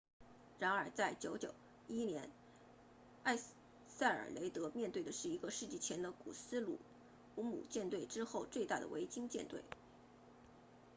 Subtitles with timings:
[0.57, 1.51] 然而在991
[1.87, 2.31] 年
[3.21, 3.37] 埃
[3.87, 6.79] 塞尔雷德面对的是一个世纪前的古斯鲁
[7.35, 9.63] 姆舰队之后最大的维京舰队